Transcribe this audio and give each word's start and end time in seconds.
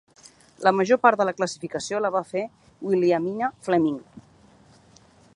La 0.67 0.71
major 0.75 0.99
part 1.01 1.19
de 1.19 1.25
la 1.29 1.33
classificació 1.41 1.99
la 2.05 2.11
va 2.15 2.23
fer 2.29 2.43
Williamina 2.93 3.51
Fleming. 3.67 4.01